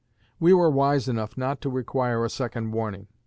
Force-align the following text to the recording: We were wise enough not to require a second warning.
We 0.39 0.51
were 0.51 0.71
wise 0.71 1.07
enough 1.07 1.37
not 1.37 1.61
to 1.61 1.69
require 1.69 2.25
a 2.25 2.29
second 2.31 2.71
warning. 2.71 3.05